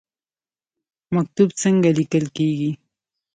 مکتوب 1.13 1.49
څنګه 1.61 1.89
لیکل 1.97 2.25
کیږي؟ 2.35 2.71